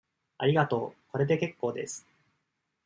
[0.39, 1.01] ありがとう。
[1.11, 2.07] これでけっこうです。